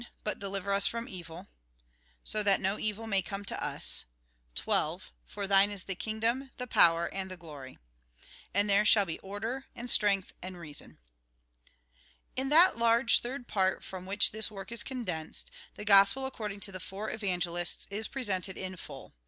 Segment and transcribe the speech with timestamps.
[0.23, 1.47] But deliver us from evil,
[2.23, 4.05] So that no evil may come to us,
[4.55, 5.13] 12.
[5.27, 6.49] For Thine is the kingdom.
[6.59, 7.29] And
[8.69, 9.93] there shall be order, and the power, and the glory.
[9.93, 10.89] strength, and reason.
[10.89, 15.85] AUTHOR'S PREFACE 5 In that large third part from which this work is condensed, the
[15.85, 19.13] Gospel according to the four Evangelists is presented in full.